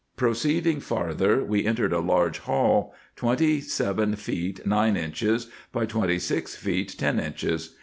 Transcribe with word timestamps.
Proceeding 0.17 0.79
farther, 0.79 1.43
we 1.43 1.63
entered 1.67 1.93
a 1.93 1.99
large 1.99 2.39
hall, 2.39 2.91
twenty 3.15 3.61
seven 3.61 4.15
feet 4.15 4.65
nine 4.65 4.97
inches 4.97 5.47
by 5.71 5.85
twenty 5.85 6.17
six 6.17 6.55
feet 6.55 6.95
ten 6.97 7.19
inches. 7.19 7.75